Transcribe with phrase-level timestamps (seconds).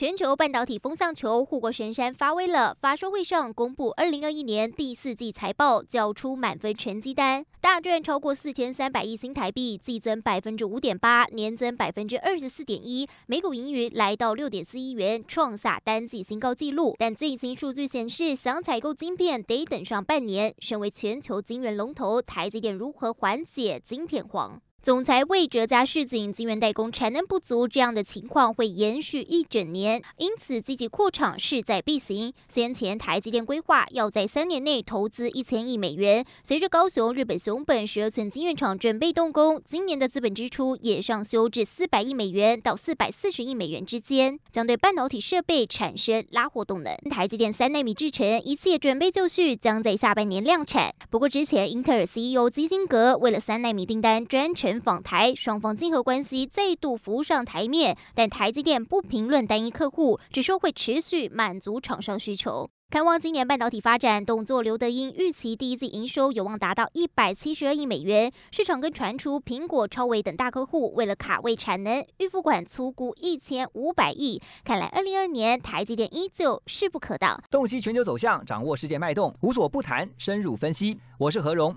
[0.00, 2.74] 全球半导体风向球，护国神山发威了。
[2.80, 16.96] 法说会上公布二零二一年第四季财报，交出满分成绩单，大赚超过四千三百亿新台币，季增百分之五点八，年增百分之二十四点一，每股盈余来到六点四亿元，创下单季新高纪录。
[16.98, 20.54] 但最新数据显示，想采购晶片得等上半年。
[20.60, 24.62] 身为全球晶圆龙头，台积电如何缓解晶片荒？
[24.82, 32.32] 总裁魏哲家示警，晶圆代工产能不足，这样的情况会延续一整年，因此积极扩厂势在必行。
[32.48, 46.96] 先前台积电规划要在三年内投资一千亿美元，随着高雄日本熊本十二寸晶圆厂准备动工，今年的资本支出也上修至四百亿美元到四百四十亿美元之间，将对半导体设备产生拉货动能。
[47.10, 50.94] 台积电三纳米制程一切准备就绪，将在下半年量产。
[51.10, 54.69] 不过之前英特尔 CEO 基辛格为了三纳米订单专程。
[54.78, 62.68] 访台，双方竞合关系再度浮上台面，但台积电不评论单一客户，只说会持续满足厂商需求。
[62.90, 68.32] 看望今年半导体发展，动作刘德英预期第一季营收有望达到一百七十二亿美元。
[68.50, 74.42] 市场更传出苹果、超微等大客户为了卡位产能，预付款粗估一千五百亿。
[74.64, 77.40] 看来二零二二年台积电依旧势不可挡。
[77.48, 80.98] 洞悉全球走向，掌握世界脉动，无所不谈，深入分析。
[81.16, 81.76] 我是何荣。